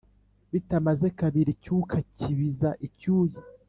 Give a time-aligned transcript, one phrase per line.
[0.51, 3.39] bitamaze kabiri icyuka kibiza icyuya